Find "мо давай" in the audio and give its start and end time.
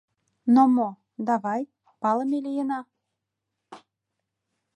0.75-1.61